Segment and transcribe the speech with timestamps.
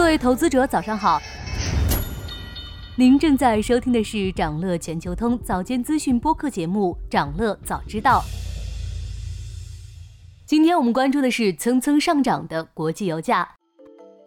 [0.00, 1.20] 各位投资者，早上好。
[2.96, 8.20] 您正在收听的是长乐全球通早间资讯播客节目《长乐早知道》。
[10.46, 13.46] 今天我们关注的是蹭蹭上涨的国际油价。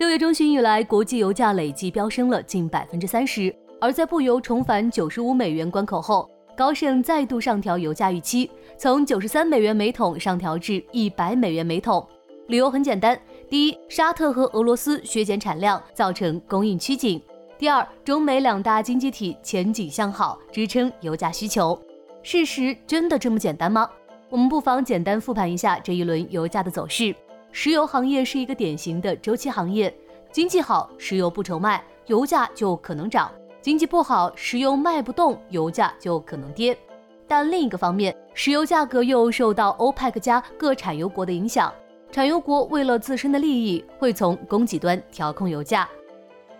[0.00, 3.54] 六月中旬以来，国际油价累计飙升了近百分之三十。
[3.80, 12.04] 而在布油重返九十五美元关口后，高盛再度上调油价预期，从九十三美元每桶上调至一百美元每桶。
[12.48, 13.16] 理由很简单：
[13.50, 17.20] 第一，沙特和俄罗斯削减产量，造成供应趋紧。
[17.58, 21.76] 第二，中美两大经济体前景向好，支撑油价需求。
[22.22, 23.90] 事实真的这么简单吗？
[24.28, 27.12] 我们不妨简单复盘一下这一轮油价的走势。
[27.50, 29.92] 石油行业是一个典型的周期行业，
[30.30, 33.28] 经济好，石油不愁卖，油价就可能涨；
[33.60, 36.78] 经济不好，石油卖不动，油价就可能跌。
[37.26, 41.72] 但另一个方面，石油价格又受到欧佩克加各产油国的影响，
[42.12, 45.88] 产油国为了自身的利益，会从供给端调控油价。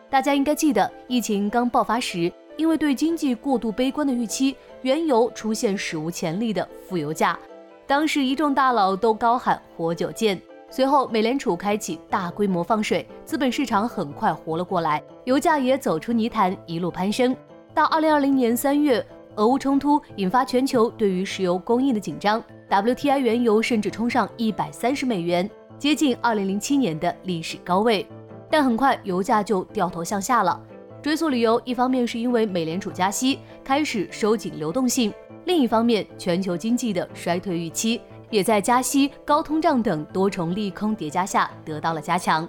[0.09, 7.37] 大家应该记得，疫情刚爆发时，因为对经济过度悲观的预期，原油出现史无前例的负油价。
[7.85, 10.41] 当时一众大佬都高喊“活久见”。
[10.71, 17.37] 随后，美联储开启大规模放水，资本市场很快活了过来，油价也走出泥潭，一路攀升。
[17.75, 19.05] 到二零二零年三月，
[19.37, 28.07] 俄乌冲突引发全球对于石油供应的紧张，WTI 原油甚至冲上一百三十美元，接近二零零七年的历史高位。
[28.51, 30.61] 但很快油价就掉头向下了。
[31.01, 42.47] 追溯理由，一方面是因为美联储加息开始收紧流动性，另一方面全球经济的衰退预期也在加息、高通胀等多重利空叠加下得到了加强。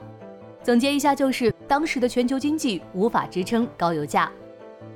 [0.63, 4.29] 总结一下，就是当时的全球经济无法支撑高油价。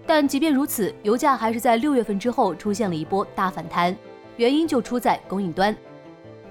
[0.05, 3.95] 但即便如此，油价还是在六月份之后出现了一波大反弹，
[4.38, 5.75] 原因就出在供应端。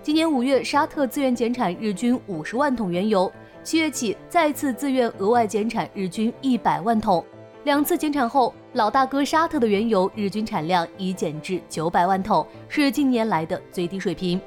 [0.03, 3.31] 今年五月，沙特自愿减产日均五十万桶原油。
[3.63, 7.25] 七月起再次自愿额外减产日均一百万桶，
[7.65, 14.39] 两次减产后，老大哥沙特的原油日均产量已减至九百万桶，是近年来的最低水平。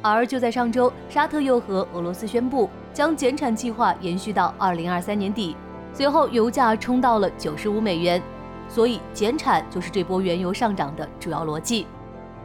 [0.00, 5.54] 而就在上周，沙特又和俄罗斯宣布将减产计划延续到二零二三年底，
[5.94, 8.20] 随后油价冲到了九十五美元，
[8.68, 11.86] 所以减产就是这波原油上涨的主要逻辑。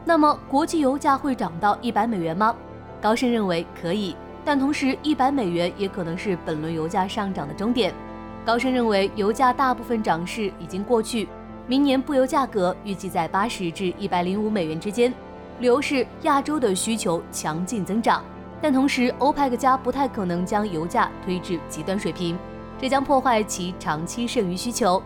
[0.06, 2.56] 那么，国际油价会涨到一百美元吗？
[3.02, 4.16] 高盛认为可以。
[4.46, 7.94] 但同时，一百美元也可能是本轮油价上涨的终点。
[8.46, 11.28] 高盛认为，油价大部分涨势已经过去，
[11.68, 15.14] 明年布油价格预计在八十至一百零五美元之间。
[15.60, 18.24] 理由是亚洲的需求强劲增长，
[18.62, 22.38] 但同时欧佩克加不太可能将油价推至极端水平，
[22.80, 25.02] 这将破坏其长期剩余需求。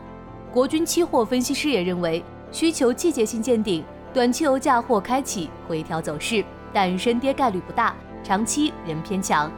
[0.52, 7.96] 国军期货分析师也认为，需求季节性见顶，短期油价或开启回调走势，但深跌概率不大。
[8.24, 9.52] 长期仍偏强，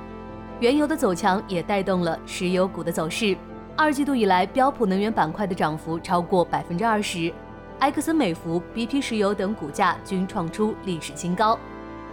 [0.60, 3.38] 原油的走强也带动了石油股的走势。
[3.76, 7.32] 二季度以来，标普能源板块的涨幅超过百分之二十，
[7.80, 11.60] 埃克森美孚、BP 石油等股价均创出历史新高。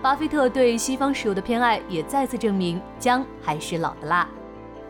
[0.02, 4.28] 巴菲特对西方石油的偏爱也再次证明姜还是老的辣。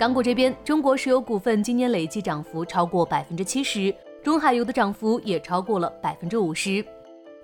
[0.02, 6.84] 港股这边，中国石油股份今年累计涨幅超过百分之七十，中海油的涨幅也超过了百分之五十。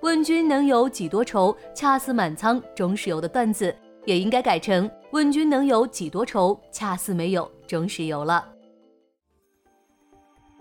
[0.01, 3.73] 问君能有几多愁，恰似满仓中石油的段子。
[4.03, 8.45] 也应该改成“问君能有几多愁，恰似没有中石油”了。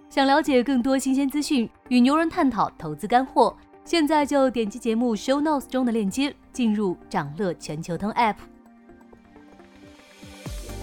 [0.08, 8.36] 想了解更多新鲜资讯，与牛人探讨投资干货，现在就点击节目 show notes 中的链接，进入掌乐全球通 app。